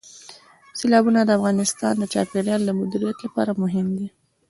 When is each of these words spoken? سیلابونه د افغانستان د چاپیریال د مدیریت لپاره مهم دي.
سیلابونه 0.79 1.19
د 1.23 1.29
افغانستان 1.37 1.93
د 1.97 2.03
چاپیریال 2.13 2.61
د 2.65 2.69
مدیریت 2.79 3.17
لپاره 3.25 3.51
مهم 3.63 3.87
دي. 3.97 4.07